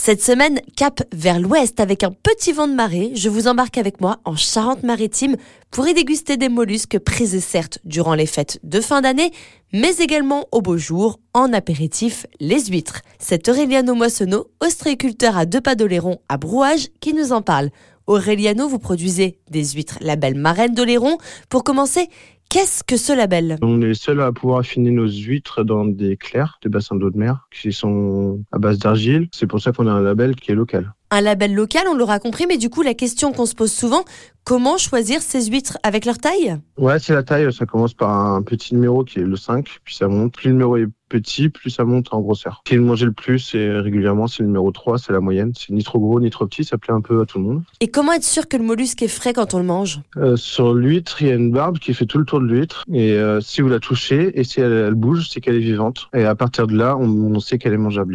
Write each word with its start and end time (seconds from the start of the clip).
Cette 0.00 0.22
semaine, 0.22 0.60
cap 0.76 1.02
vers 1.12 1.40
l'ouest 1.40 1.80
avec 1.80 2.04
un 2.04 2.12
petit 2.12 2.52
vent 2.52 2.68
de 2.68 2.72
marée, 2.72 3.10
je 3.16 3.28
vous 3.28 3.48
embarque 3.48 3.78
avec 3.78 4.00
moi 4.00 4.20
en 4.24 4.36
Charente-Maritime 4.36 5.34
pour 5.72 5.88
y 5.88 5.92
déguster 5.92 6.36
des 6.36 6.48
mollusques 6.48 7.00
prisés 7.00 7.40
certes 7.40 7.80
durant 7.84 8.14
les 8.14 8.26
fêtes 8.26 8.60
de 8.62 8.80
fin 8.80 9.00
d'année, 9.00 9.32
mais 9.72 9.96
également 9.96 10.46
au 10.52 10.62
beau 10.62 10.76
jour, 10.76 11.18
en 11.34 11.52
apéritif, 11.52 12.26
les 12.38 12.66
huîtres. 12.66 13.02
C'est 13.18 13.48
Aureliano 13.48 13.96
Moissonneau, 13.96 14.46
ostréiculteur 14.60 15.36
à 15.36 15.46
deux 15.46 15.60
pas 15.60 15.74
d'Oléron 15.74 16.18
à 16.28 16.36
Brouage, 16.36 16.90
qui 17.00 17.12
nous 17.12 17.32
en 17.32 17.42
parle. 17.42 17.70
Aureliano, 18.06 18.68
vous 18.68 18.78
produisez 18.78 19.40
des 19.50 19.64
huîtres 19.64 19.98
label 20.00 20.36
Marraine 20.36 20.74
d'Oléron. 20.74 21.18
Pour 21.50 21.64
commencer, 21.64 22.08
Qu'est-ce 22.50 22.82
que 22.82 22.96
ce 22.96 23.12
label? 23.12 23.58
On 23.60 23.82
est 23.82 23.92
seul 23.92 24.22
à 24.22 24.32
pouvoir 24.32 24.60
affiner 24.60 24.90
nos 24.90 25.06
huîtres 25.06 25.64
dans 25.64 25.84
des 25.84 26.16
clairs, 26.16 26.58
des 26.62 26.70
bassins 26.70 26.96
d'eau 26.96 27.10
de 27.10 27.18
mer, 27.18 27.46
qui 27.50 27.74
sont 27.74 28.42
à 28.52 28.58
base 28.58 28.78
d'argile. 28.78 29.28
C'est 29.34 29.46
pour 29.46 29.60
ça 29.60 29.72
qu'on 29.72 29.86
a 29.86 29.92
un 29.92 30.00
label 30.00 30.34
qui 30.34 30.52
est 30.52 30.54
local 30.54 30.94
un 31.10 31.20
label 31.20 31.54
local, 31.54 31.84
on 31.88 31.94
l'aura 31.94 32.18
compris, 32.18 32.46
mais 32.46 32.58
du 32.58 32.68
coup, 32.68 32.82
la 32.82 32.94
question 32.94 33.32
qu'on 33.32 33.46
se 33.46 33.54
pose 33.54 33.72
souvent, 33.72 34.04
comment 34.44 34.76
choisir 34.76 35.22
ces 35.22 35.46
huîtres? 35.46 35.78
Avec 35.82 36.04
leur 36.04 36.18
taille? 36.18 36.58
Ouais, 36.76 36.98
c'est 36.98 37.14
la 37.14 37.22
taille. 37.22 37.52
Ça 37.52 37.66
commence 37.66 37.94
par 37.94 38.10
un 38.10 38.42
petit 38.42 38.74
numéro 38.74 39.04
qui 39.04 39.20
est 39.20 39.24
le 39.24 39.36
5, 39.36 39.66
puis 39.84 39.94
ça 39.94 40.08
monte. 40.08 40.34
Plus 40.34 40.48
le 40.48 40.52
numéro 40.52 40.76
est 40.76 40.86
petit, 41.08 41.48
plus 41.48 41.70
ça 41.70 41.84
monte 41.84 42.08
en 42.12 42.20
grosseur. 42.20 42.62
Qui 42.64 42.74
le 42.74 42.82
manger 42.82 43.06
le 43.06 43.12
plus 43.12 43.54
et 43.54 43.70
régulièrement, 43.70 44.26
c'est 44.26 44.42
le 44.42 44.46
numéro 44.48 44.70
3, 44.70 44.98
c'est 44.98 45.12
la 45.12 45.20
moyenne. 45.20 45.52
C'est 45.56 45.72
ni 45.72 45.82
trop 45.84 45.98
gros 45.98 46.20
ni 46.20 46.30
trop 46.30 46.46
petit, 46.46 46.64
ça 46.64 46.78
plaît 46.78 46.94
un 46.94 47.00
peu 47.00 47.20
à 47.20 47.26
tout 47.26 47.38
le 47.38 47.44
monde. 47.44 47.62
Et 47.80 47.88
comment 47.88 48.12
être 48.12 48.24
sûr 48.24 48.48
que 48.48 48.56
le 48.56 48.64
mollusque 48.64 49.02
est 49.02 49.08
frais 49.08 49.32
quand 49.32 49.54
on 49.54 49.58
le 49.58 49.64
mange? 49.64 50.00
Euh, 50.16 50.36
Sur 50.36 50.74
l'huître, 50.74 51.22
il 51.22 51.28
y 51.28 51.30
a 51.30 51.34
une 51.34 51.50
barbe 51.50 51.78
qui 51.78 51.94
fait 51.94 52.06
tout 52.06 52.18
le 52.18 52.24
tour 52.24 52.40
de 52.40 52.46
l'huître. 52.46 52.84
Et 52.92 53.12
euh, 53.12 53.40
si 53.40 53.60
vous 53.60 53.68
la 53.68 53.80
touchez 53.80 54.38
et 54.38 54.44
si 54.44 54.60
elle, 54.60 54.94
bouge, 54.94 55.28
c'est 55.30 55.40
qu'elle 55.40 55.56
est 55.56 55.60
vivante. 55.60 56.08
Et 56.14 56.24
à 56.24 56.34
partir 56.34 56.66
de 56.66 56.76
là, 56.76 56.96
on, 56.96 57.04
on 57.04 57.40
sait 57.40 57.58
qu'elle 57.58 57.74
est 57.74 57.78
mangeable 57.78 58.08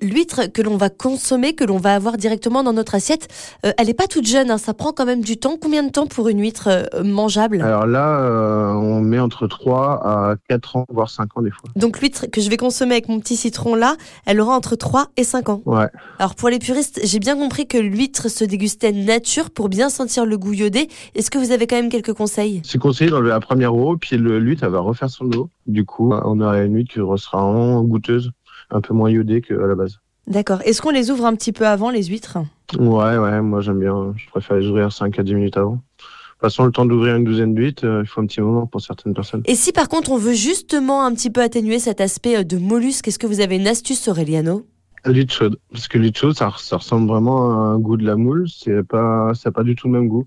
l'huître 0.00 0.52
que 0.52 0.62
l'on 0.62 0.76
va 0.76 0.90
consommer, 0.90 1.54
que 1.54 1.64
l'on 1.64 1.78
va 1.78 1.94
avoir 1.94 2.16
directement 2.16 2.62
dans 2.62 2.72
notre 2.72 2.94
assiette, 2.94 3.28
euh, 3.66 3.72
elle 3.78 3.86
n'est 3.88 3.94
pas 3.94 4.06
toute 4.06 4.26
jeune, 4.26 4.50
hein, 4.50 4.58
ça 4.58 4.74
prend 4.74 4.92
quand 4.92 5.06
même 5.06 5.22
du 5.22 5.36
temps. 5.36 5.56
Combien 5.60 5.82
de 5.82 5.90
temps 5.90 6.06
pour 6.06 6.28
une 6.28 6.40
huître 6.40 6.68
euh, 6.68 7.02
mangeable? 7.02 7.62
Alors 7.62 7.86
là, 7.86 8.20
euh, 8.20 8.72
on 8.72 9.00
met 9.00 9.18
entre 9.18 9.46
3 9.46 10.00
à 10.04 10.36
4 10.48 10.76
ans, 10.76 10.86
voire 10.88 11.10
5 11.10 11.36
ans 11.36 11.42
des 11.42 11.50
fois. 11.50 11.70
Donc 11.76 12.00
l'huître 12.00 12.26
que 12.30 12.40
je 12.40 12.48
vais 12.48 12.56
consommer 12.56 12.92
avec 12.92 13.08
mon 13.08 13.18
petit 13.20 13.36
citron 13.36 13.74
là, 13.74 13.96
elle 14.26 14.40
aura 14.40 14.54
entre 14.54 14.76
3 14.76 15.08
et 15.16 15.24
5 15.24 15.48
ans. 15.48 15.62
Ouais. 15.66 15.88
Alors 16.18 16.34
pour 16.34 16.48
les 16.48 16.58
puristes, 16.58 17.00
j'ai 17.04 17.18
bien 17.18 17.36
compris 17.36 17.66
que 17.66 17.78
l'huître 17.78 18.28
se 18.28 18.44
dégustait 18.44 18.92
nature 18.92 19.50
pour 19.50 19.68
bien 19.68 19.88
sentir 19.88 20.26
le 20.26 20.38
goût 20.38 20.52
iodé. 20.52 20.88
Est-ce 21.14 21.30
que 21.30 21.38
vous 21.38 21.50
avez 21.50 21.66
quand 21.66 21.76
même 21.76 21.90
quelques 21.90 22.14
conseils? 22.14 22.62
C'est 22.64 22.78
conseillé 22.78 23.10
d'enlever 23.10 23.30
la 23.30 23.40
première 23.40 23.74
eau, 23.74 23.96
puis 23.96 24.16
l'huître, 24.16 24.64
elle 24.64 24.70
va 24.70 24.80
refaire 24.80 25.10
son 25.10 25.30
eau. 25.32 25.50
Du 25.66 25.84
coup, 25.84 26.12
on 26.12 26.40
aura 26.40 26.58
une 26.62 26.76
huître 26.76 26.92
qui 26.94 27.22
sera 27.22 27.44
en 27.44 27.82
goûteuse 27.82 28.30
un 28.70 28.80
peu 28.80 28.94
moins 28.94 29.10
iodé 29.10 29.40
qu'à 29.40 29.54
la 29.54 29.74
base. 29.74 29.98
D'accord. 30.26 30.60
Est-ce 30.64 30.82
qu'on 30.82 30.90
les 30.90 31.10
ouvre 31.10 31.24
un 31.24 31.34
petit 31.34 31.52
peu 31.52 31.66
avant, 31.66 31.90
les 31.90 32.04
huîtres? 32.04 32.38
Ouais, 32.78 33.16
ouais, 33.16 33.40
moi 33.40 33.60
j'aime 33.60 33.80
bien. 33.80 34.12
Je 34.16 34.28
préfère 34.28 34.58
les 34.58 34.66
ouvrir 34.66 34.92
5 34.92 35.18
à 35.18 35.22
10 35.22 35.34
minutes 35.34 35.56
avant. 35.56 35.72
De 35.72 36.42
toute 36.42 36.52
façon, 36.52 36.66
le 36.66 36.70
temps 36.70 36.84
d'ouvrir 36.84 37.16
une 37.16 37.24
douzaine 37.24 37.54
d'huîtres, 37.54 37.84
euh, 37.84 38.02
il 38.04 38.06
faut 38.06 38.20
un 38.20 38.26
petit 38.26 38.40
moment 38.40 38.66
pour 38.66 38.80
certaines 38.80 39.14
personnes. 39.14 39.42
Et 39.46 39.56
si 39.56 39.72
par 39.72 39.88
contre 39.88 40.12
on 40.12 40.18
veut 40.18 40.34
justement 40.34 41.04
un 41.04 41.12
petit 41.12 41.30
peu 41.30 41.42
atténuer 41.42 41.80
cet 41.80 42.00
aspect 42.00 42.36
euh, 42.36 42.44
de 42.44 42.58
mollusque, 42.58 43.08
est-ce 43.08 43.18
que 43.18 43.26
vous 43.26 43.40
avez 43.40 43.56
une 43.56 43.66
astuce, 43.66 44.06
Aureliano 44.06 44.64
L'huître 45.04 45.32
chaude. 45.32 45.58
Parce 45.72 45.88
que 45.88 45.98
l'huître 45.98 46.20
chaude, 46.20 46.36
ça, 46.36 46.52
ça, 46.58 46.76
ressemble 46.76 47.08
vraiment 47.08 47.50
à 47.50 47.64
un 47.70 47.78
goût 47.78 47.96
de 47.96 48.04
la 48.04 48.16
moule. 48.16 48.46
C'est 48.48 48.86
pas, 48.86 49.32
ça 49.34 49.48
n'a 49.48 49.52
pas 49.52 49.64
du 49.64 49.74
tout 49.74 49.88
le 49.88 49.94
même 49.94 50.08
goût. 50.08 50.26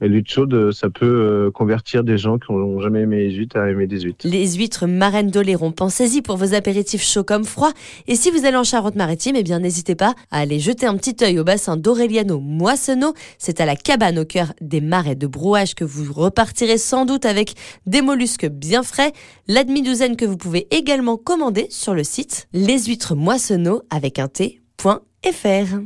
Et 0.00 0.22
chaude, 0.26 0.72
ça 0.72 0.90
peut 0.90 1.06
euh, 1.06 1.50
convertir 1.50 2.02
des 2.04 2.18
gens 2.18 2.38
qui 2.38 2.52
n'ont 2.52 2.80
jamais 2.80 3.02
aimé 3.02 3.28
les 3.28 3.34
huîtres 3.34 3.58
à 3.58 3.70
aimer 3.70 3.86
des 3.86 4.00
huîtres. 4.00 4.26
Les 4.26 4.54
huîtres 4.54 4.86
marraines 4.86 5.30
d'Oléron, 5.30 5.70
pensez-y 5.72 6.20
pour 6.20 6.36
vos 6.36 6.54
apéritifs 6.54 7.02
chauds 7.02 7.24
comme 7.24 7.44
froids. 7.44 7.72
Et 8.08 8.16
si 8.16 8.30
vous 8.30 8.44
allez 8.44 8.56
en 8.56 8.64
Charente-Maritime, 8.64 9.36
eh 9.36 9.42
bien 9.42 9.60
n'hésitez 9.60 9.94
pas 9.94 10.14
à 10.30 10.40
aller 10.40 10.58
jeter 10.58 10.86
un 10.86 10.96
petit 10.96 11.16
œil 11.22 11.38
au 11.38 11.44
bassin 11.44 11.76
d'Aureliano 11.76 12.40
Moissonneau. 12.40 13.14
C'est 13.38 13.60
à 13.60 13.66
la 13.66 13.76
cabane 13.76 14.18
au 14.18 14.24
cœur 14.24 14.52
des 14.60 14.80
marais 14.80 15.14
de 15.14 15.26
brouage 15.26 15.74
que 15.74 15.84
vous 15.84 16.12
repartirez 16.12 16.78
sans 16.78 17.06
doute 17.06 17.24
avec 17.24 17.54
des 17.86 18.02
mollusques 18.02 18.46
bien 18.46 18.82
frais. 18.82 19.12
La 19.46 19.64
demi-douzaine 19.64 20.16
que 20.16 20.24
vous 20.24 20.36
pouvez 20.36 20.66
également 20.70 21.16
commander 21.16 21.66
sur 21.70 21.94
le 21.94 22.04
site 22.04 22.48
Les 22.52 22.78
huîtres 22.84 23.14
moissonneau 23.14 23.82
avec 23.90 24.18
un 24.18 24.28
T.fr. 24.28 25.78